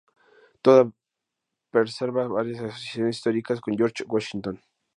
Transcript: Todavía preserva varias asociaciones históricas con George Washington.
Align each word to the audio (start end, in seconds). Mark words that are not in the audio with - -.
Todavía 0.63 0.93
preserva 1.69 2.27
varias 2.27 2.59
asociaciones 2.63 3.17
históricas 3.17 3.61
con 3.61 3.77
George 3.77 4.03
Washington. 4.07 4.59